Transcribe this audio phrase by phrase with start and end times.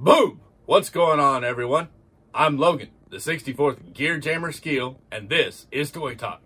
[0.00, 0.40] Boom!
[0.64, 1.88] What's going on, everyone?
[2.32, 6.40] I'm Logan, the 64th Gear Jammer Skeel, and this is Toy Talk.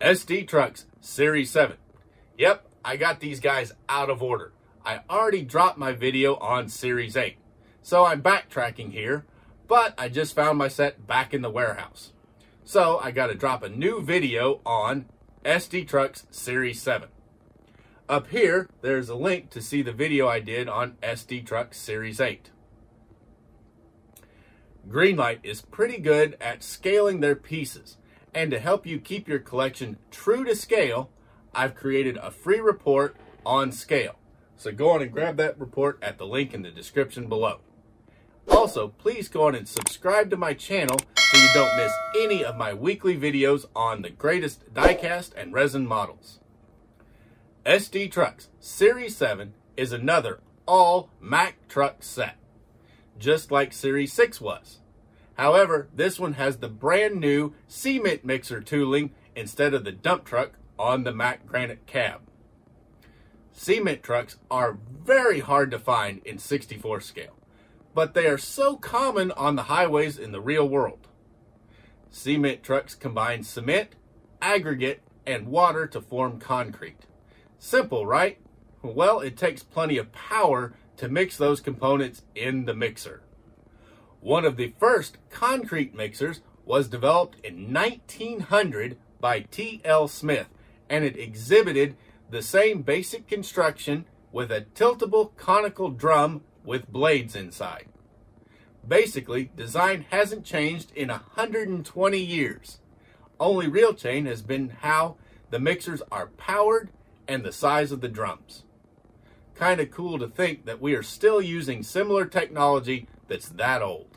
[0.00, 1.76] SD Trucks Series 7.
[2.36, 4.52] Yep, I got these guys out of order.
[4.84, 7.36] I already dropped my video on Series 8,
[7.82, 9.24] so I'm backtracking here,
[9.68, 12.10] but I just found my set back in the warehouse.
[12.64, 15.06] So I got to drop a new video on
[15.44, 17.10] SD Trucks Series 7.
[18.08, 22.22] Up here, there's a link to see the video I did on SD Truck Series
[22.22, 22.50] 8.
[24.88, 27.98] Greenlight is pretty good at scaling their pieces,
[28.32, 31.10] and to help you keep your collection true to scale,
[31.54, 34.18] I've created a free report on scale.
[34.56, 37.60] So go on and grab that report at the link in the description below.
[38.48, 42.56] Also, please go on and subscribe to my channel so you don't miss any of
[42.56, 46.40] my weekly videos on the greatest diecast and resin models.
[47.68, 52.38] SD Trucks Series 7 is another all Mack truck set,
[53.18, 54.78] just like Series 6 was.
[55.34, 60.52] However, this one has the brand new cement mixer tooling instead of the dump truck
[60.78, 62.22] on the Mack Granite cab.
[63.52, 67.36] Cement trucks are very hard to find in 64 scale,
[67.92, 71.06] but they are so common on the highways in the real world.
[72.08, 73.90] Cement trucks combine cement,
[74.40, 77.04] aggregate, and water to form concrete.
[77.58, 78.38] Simple, right?
[78.82, 83.22] Well, it takes plenty of power to mix those components in the mixer.
[84.20, 90.08] One of the first concrete mixers was developed in 1900 by T.L.
[90.08, 90.48] Smith,
[90.88, 91.96] and it exhibited
[92.30, 97.86] the same basic construction with a tiltable conical drum with blades inside.
[98.86, 102.78] Basically, design hasn't changed in 120 years.
[103.40, 105.16] Only real change has been how
[105.50, 106.90] the mixers are powered
[107.28, 108.64] and the size of the drums.
[109.54, 114.16] Kind of cool to think that we are still using similar technology that's that old.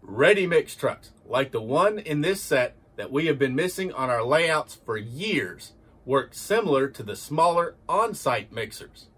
[0.00, 4.10] Ready mix trucks, like the one in this set that we have been missing on
[4.10, 5.72] our layouts for years,
[6.04, 9.08] work similar to the smaller on-site mixers,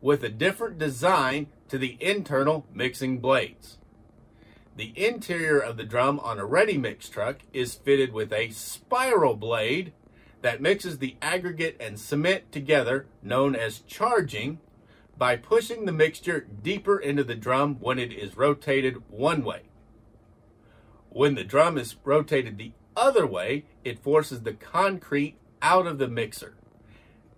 [0.00, 3.78] with a different design to the internal mixing blades.
[4.76, 9.36] The interior of the drum on a ready mix truck is fitted with a spiral
[9.36, 9.92] blade
[10.44, 14.58] that mixes the aggregate and cement together, known as charging,
[15.16, 19.62] by pushing the mixture deeper into the drum when it is rotated one way.
[21.08, 26.08] When the drum is rotated the other way, it forces the concrete out of the
[26.08, 26.56] mixer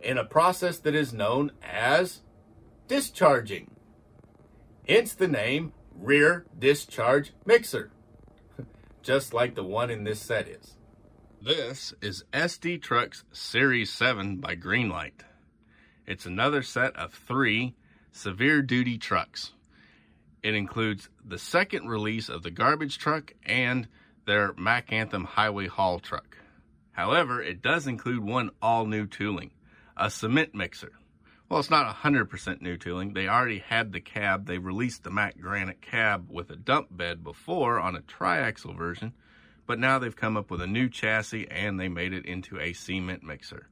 [0.00, 2.23] in a process that is known as
[2.88, 3.71] discharging.
[4.88, 7.93] Hence the name rear discharge mixer,
[9.05, 10.77] just like the one in this set is.
[11.47, 15.23] This is SD Trucks Series 7 by Greenlight.
[16.05, 17.77] It's another set of three
[18.11, 19.53] severe duty trucks.
[20.43, 23.87] It includes the second release of the garbage truck and
[24.25, 26.37] their Mack Anthem highway haul truck.
[26.91, 29.53] However, it does include one all new tooling,
[29.97, 30.95] a cement mixer.
[31.49, 33.12] Well, it's not 100% new tooling.
[33.12, 34.47] They already had the cab.
[34.47, 39.12] They released the Mack Granite cab with a dump bed before on a triaxle version,
[39.66, 42.72] but now they've come up with a new chassis and they made it into a
[42.72, 43.69] cement mixer,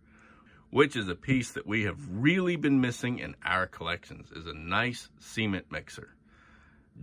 [0.71, 4.55] which is a piece that we have really been missing in our collections, is a
[4.55, 6.15] nice cement mixer.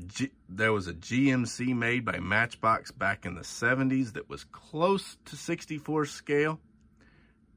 [0.08, 5.18] G there was a GMC made by Matchbox back in the 70s that was close
[5.26, 6.60] to 64 scale.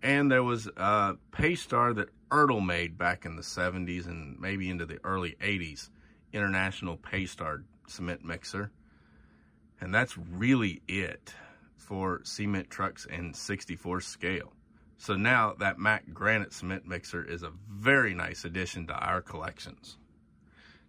[0.02, 4.84] And there was a Paystar that Ertl made back in the 70s and maybe into
[4.84, 5.88] the early 80s.
[6.32, 8.70] International Paystar cement mixer.
[9.80, 11.34] And that's really it
[11.76, 14.52] for cement trucks in 64 scale.
[14.96, 19.98] So now that Mack Granite cement mixer is a very nice addition to our collections.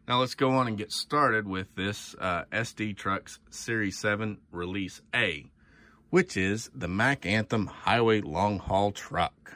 [0.07, 5.01] Now let's go on and get started with this uh, SD Trucks Series 7 Release
[5.13, 5.47] A,
[6.11, 9.53] which is the Mack Anthem Highway Long Haul Truck.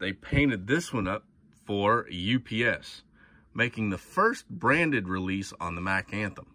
[0.00, 1.24] They painted this one up
[1.64, 3.04] for UPS,
[3.54, 6.53] making the first branded release on the Mack Anthem.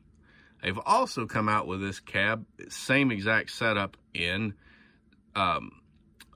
[0.61, 4.55] They've also come out with this cab, same exact setup in
[5.35, 5.81] um,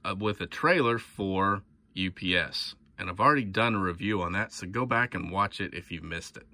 [0.06, 1.64] uh, with a trailer for
[1.98, 2.75] UPS.
[2.98, 5.92] And I've already done a review on that, so go back and watch it if
[5.92, 6.48] you've missed it.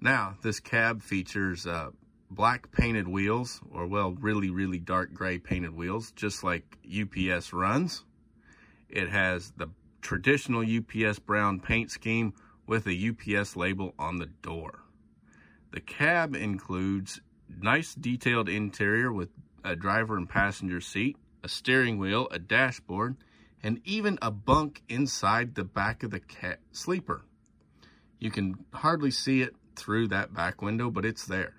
[0.00, 1.90] Now, this cab features uh,
[2.30, 8.04] black painted wheels, or well, really, really dark gray painted wheels, just like UPS runs.
[8.88, 9.68] It has the
[10.00, 12.32] traditional UPS brown paint scheme
[12.66, 14.80] with a UPS label on the door.
[15.72, 19.30] The cab includes nice detailed interior with
[19.64, 23.16] a driver and passenger seat, a steering wheel, a dashboard,
[23.62, 26.20] and even a bunk inside the back of the
[26.72, 27.22] sleeper.
[28.18, 31.54] You can hardly see it through that back window, but it's there.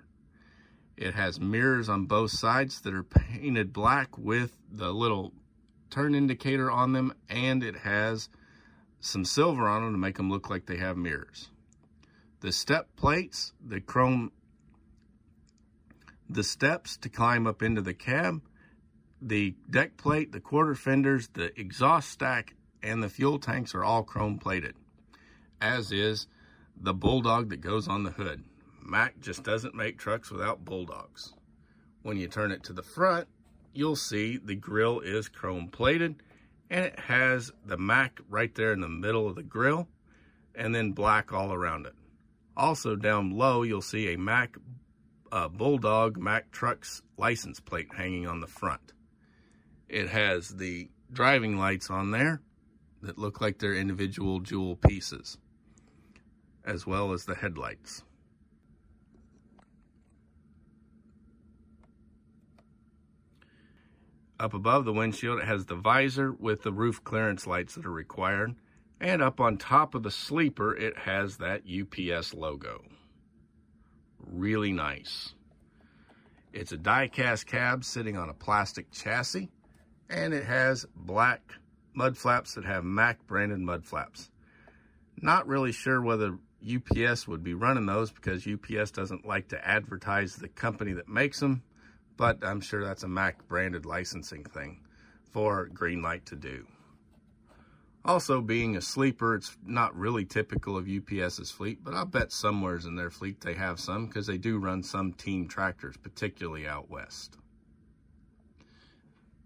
[0.96, 5.32] It has mirrors on both sides that are painted black with the little
[5.90, 8.28] turn indicator on them, and it has
[9.00, 11.50] some silver on them to make them look like they have mirrors.
[12.42, 14.32] The step plates, the chrome,
[16.28, 18.42] the steps to climb up into the cab,
[19.20, 24.02] the deck plate, the quarter fenders, the exhaust stack, and the fuel tanks are all
[24.02, 24.74] chrome plated,
[25.60, 26.26] as is
[26.76, 28.42] the bulldog that goes on the hood.
[28.82, 31.34] Mack just doesn't make trucks without bulldogs.
[32.02, 33.28] When you turn it to the front,
[33.72, 36.16] you'll see the grill is chrome plated
[36.68, 39.86] and it has the Mack right there in the middle of the grill
[40.56, 41.94] and then black all around it.
[42.56, 44.56] Also down low, you'll see a Mack
[45.30, 48.92] uh, Bulldog Mack Trucks license plate hanging on the front.
[49.88, 52.42] It has the driving lights on there
[53.00, 55.38] that look like they're individual jewel pieces,
[56.64, 58.02] as well as the headlights.
[64.38, 67.92] Up above the windshield, it has the visor with the roof clearance lights that are
[67.92, 68.54] required.
[69.02, 72.84] And up on top of the sleeper, it has that UPS logo.
[74.24, 75.34] Really nice.
[76.52, 79.50] It's a die-cast cab sitting on a plastic chassis,
[80.08, 81.40] and it has black
[81.94, 84.30] mud flaps that have Mack branded mud flaps.
[85.20, 90.36] Not really sure whether UPS would be running those because UPS doesn't like to advertise
[90.36, 91.64] the company that makes them,
[92.16, 94.78] but I'm sure that's a Mack branded licensing thing
[95.32, 96.68] for Greenlight to do.
[98.04, 102.84] Also, being a sleeper, it's not really typical of UPS's fleet, but I bet somewheres
[102.84, 106.90] in their fleet they have some because they do run some team tractors, particularly out
[106.90, 107.36] west.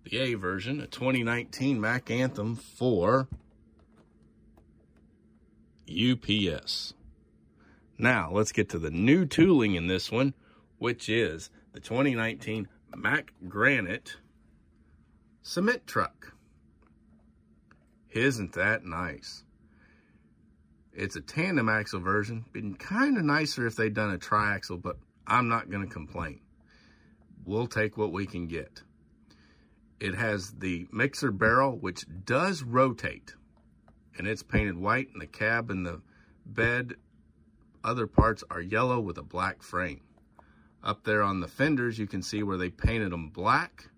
[0.05, 3.29] The A version, a 2019 Mack Anthem for
[5.91, 6.94] UPS.
[7.99, 10.32] Now, let's get to the new tooling in this one,
[10.79, 14.17] which is the 2019 Mack Granite
[15.43, 16.35] cement truck.
[18.16, 19.44] Isn't that nice?
[20.94, 22.46] It's a tandem axle version.
[22.50, 24.96] Been kind of nicer if they'd done a triaxle, but
[25.26, 26.40] I'm not going to complain.
[27.44, 28.80] We'll take what we can get.
[30.00, 33.34] It has the mixer barrel, which does rotate,
[34.16, 36.00] and it's painted white, and the cab and the
[36.46, 36.94] bed,
[37.84, 40.00] other parts are yellow with a black frame.
[40.82, 43.90] Up there on the fenders, you can see where they painted them black.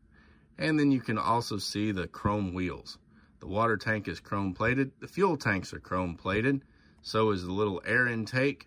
[0.59, 2.99] And then you can also see the chrome wheels.
[3.41, 4.93] The water tank is chrome plated.
[5.01, 6.63] The fuel tanks are chrome plated.
[7.03, 8.67] So is the little air intake.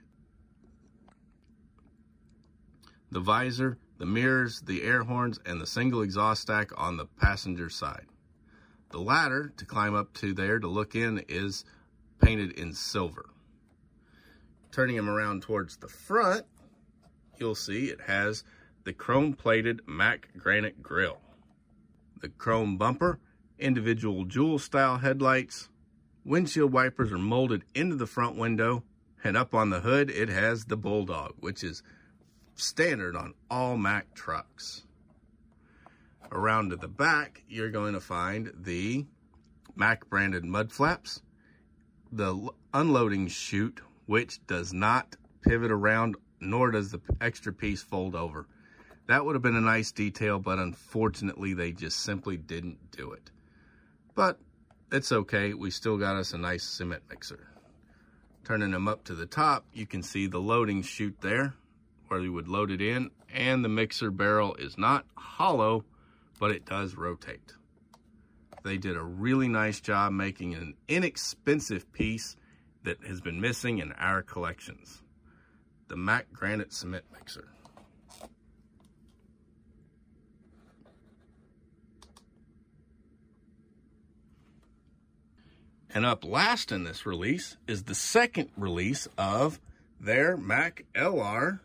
[3.11, 7.69] The visor, the mirrors, the air horns, and the single exhaust stack on the passenger
[7.69, 8.05] side.
[8.89, 11.65] The ladder to climb up to there to look in is
[12.21, 13.29] painted in silver.
[14.71, 16.45] Turning him around towards the front,
[17.37, 18.43] you'll see it has
[18.85, 21.19] the chrome plated Mack Granite Grill.
[22.21, 23.19] The chrome bumper,
[23.61, 25.69] individual jewel style headlights,
[26.25, 28.83] windshield wipers are molded into the front window,
[29.23, 31.83] and up on the hood it has the Bulldog, which is
[32.55, 34.83] standard on all Mack trucks.
[36.31, 39.05] Around to the back, you're going to find the
[39.75, 41.21] Mack branded mud flaps,
[42.11, 48.47] the unloading chute, which does not pivot around nor does the extra piece fold over.
[49.07, 53.29] That would have been a nice detail, but unfortunately, they just simply didn't do it.
[54.15, 54.39] But
[54.91, 55.53] it's okay.
[55.53, 57.47] We still got us a nice cement mixer.
[58.43, 61.53] Turning them up to the top, you can see the loading chute there,
[62.07, 65.85] where you would load it in, and the mixer barrel is not hollow,
[66.39, 67.53] but it does rotate.
[68.63, 72.35] They did a really nice job making an inexpensive piece
[72.83, 75.01] that has been missing in our collections
[75.87, 77.49] the Mack Granite Cement Mixer.
[85.93, 89.59] And up last in this release is the second release of
[89.99, 91.59] their Mack LR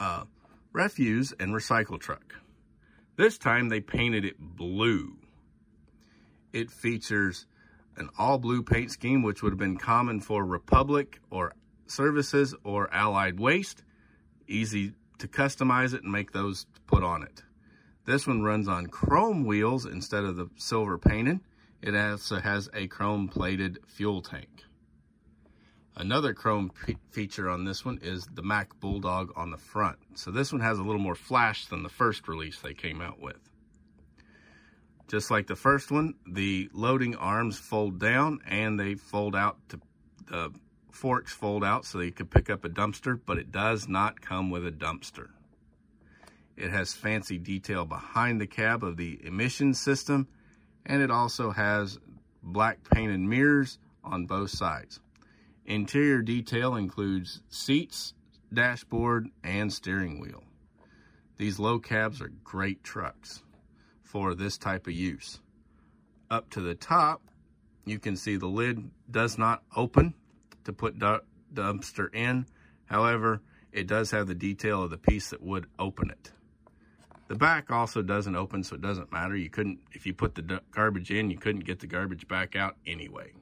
[0.00, 0.24] uh,
[0.72, 2.34] refuse and recycle truck.
[3.16, 5.16] This time they painted it blue.
[6.52, 7.46] It features
[7.96, 11.54] an all blue paint scheme, which would have been common for Republic or
[11.86, 13.84] services or allied waste.
[14.48, 17.42] Easy to customize it and make those put on it.
[18.06, 21.40] This one runs on chrome wheels instead of the silver painted.
[21.80, 24.64] It also has a chrome plated fuel tank.
[25.96, 26.70] Another chrome
[27.10, 29.98] feature on this one is the Mack Bulldog on the front.
[30.14, 33.20] So this one has a little more flash than the first release they came out
[33.20, 33.50] with.
[35.08, 39.80] Just like the first one, the loading arms fold down and they fold out to
[40.26, 40.52] the
[40.92, 44.50] forks fold out so you could pick up a dumpster, but it does not come
[44.50, 45.28] with a dumpster.
[46.56, 50.28] It has fancy detail behind the cab of the emission system,
[50.86, 51.98] and it also has
[52.42, 55.00] black painted mirrors on both sides.
[55.66, 58.14] Interior detail includes seats,
[58.52, 60.42] dashboard, and steering wheel.
[61.36, 63.42] These low cabs are great trucks
[64.02, 65.40] for this type of use.
[66.30, 67.22] Up to the top,
[67.84, 70.14] you can see the lid does not open
[70.64, 72.46] to put dumpster in.
[72.86, 73.40] However,
[73.72, 76.32] it does have the detail of the piece that would open it.
[77.28, 79.36] The back also doesn't open, so it doesn't matter.
[79.36, 82.76] You couldn't, if you put the garbage in, you couldn't get the garbage back out
[82.86, 83.32] anyway.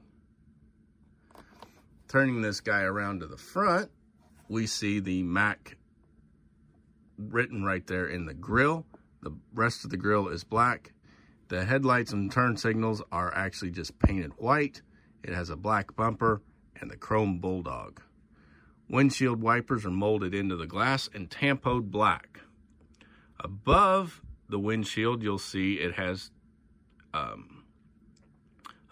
[2.09, 3.89] Turning this guy around to the front,
[4.49, 5.77] we see the Mack
[7.17, 8.85] written right there in the grill.
[9.21, 10.93] The rest of the grill is black.
[11.47, 14.81] The headlights and turn signals are actually just painted white.
[15.23, 16.41] It has a black bumper
[16.79, 18.01] and the chrome bulldog.
[18.89, 22.41] Windshield wipers are molded into the glass and tampoed black.
[23.39, 26.31] Above the windshield, you'll see it has,
[27.13, 27.63] um,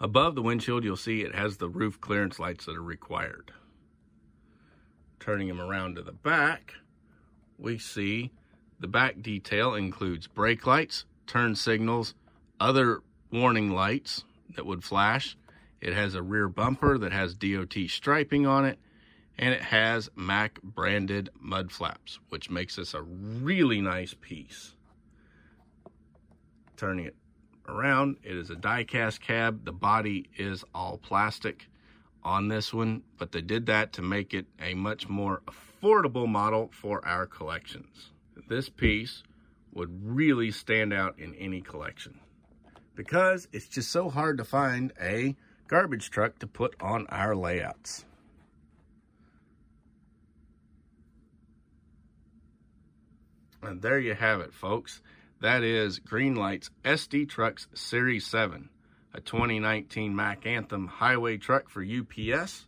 [0.00, 3.52] above the windshield, you'll see it has the roof clearance lights that are required.
[5.18, 6.74] Turning them around to the back,
[7.58, 8.30] we see
[8.78, 12.14] the back detail includes brake lights, turn signals,
[12.60, 14.24] other warning lights
[14.54, 15.36] that would flash.
[15.80, 18.78] It has a rear bumper that has DOT striping on it,
[19.38, 24.74] and it has Mack branded mud flaps, which makes this a really nice piece.
[26.76, 27.16] Turning it
[27.68, 29.64] around, it is a die-cast cab.
[29.64, 31.68] The body is all plastic
[32.22, 36.70] on this one, but they did that to make it a much more affordable model
[36.72, 38.10] for our collections.
[38.48, 39.22] This piece
[39.72, 42.20] would really stand out in any collection
[42.94, 45.36] because it's just so hard to find a
[45.68, 48.04] garbage truck to put on our layouts.
[53.62, 55.02] And there you have it, folks.
[55.40, 58.70] That is Greenlight's SD Trucks Series 7,
[59.12, 62.66] a 2019 Mack Anthem highway truck for UPS,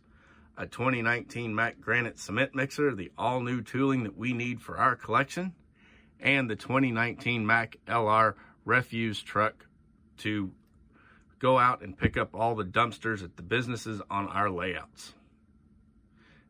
[0.57, 5.53] a 2019 Mack Granite Cement Mixer, the all-new tooling that we need for our collection,
[6.19, 9.65] and the 2019 Mack LR refuse truck
[10.17, 10.51] to
[11.39, 15.13] go out and pick up all the dumpsters at the businesses on our layouts.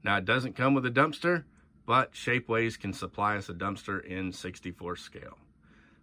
[0.03, 1.43] Now, it doesn't come with a dumpster,
[1.89, 5.39] but Shapeways can supply us a dumpster in 64 scale.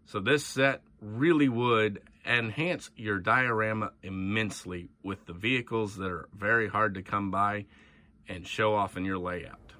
[0.04, 6.66] So this set really would enhance your diorama immensely with the vehicles that are very
[6.68, 7.66] hard to come by
[8.26, 9.74] and show off in your layout.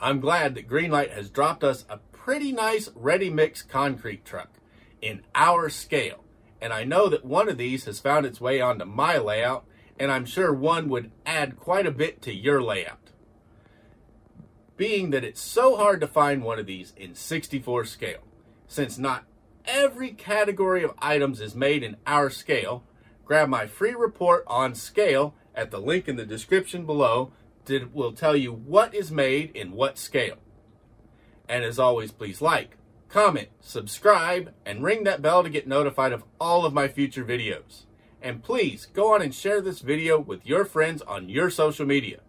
[0.00, 4.60] I'm glad that Greenlight has dropped us a pretty nice ready mix concrete truck
[5.02, 6.22] in our scale.
[6.60, 9.64] And I know that one of these has found its way onto my layout,
[9.98, 13.03] and I'm sure one would add quite a bit to your layout.
[14.76, 18.22] Being that it's so hard to find one of these in 64 scale,
[18.66, 19.24] since not
[19.64, 22.84] every category of items is made in our scale,
[23.24, 27.32] grab my free report on scale at the link in the description below
[27.66, 30.36] that will tell you what is made in what scale.
[31.48, 32.76] And as always, please like,
[33.08, 37.84] comment, subscribe, and ring that bell to get notified of all of my future videos.
[38.20, 42.20] And please go on and share this video with your friends on your social media.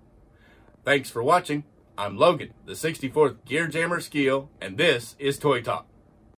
[0.84, 1.64] Thanks for watching.
[1.98, 5.88] I'm Logan, the 64th Gear Jammer Skeel, and this is Toy Talk.